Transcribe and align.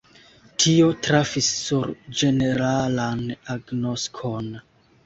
Tio 0.63 0.87
trafis 1.07 1.51
sur 1.59 1.93
ĝeneralan 2.23 3.23
agnoskon. 3.59 4.55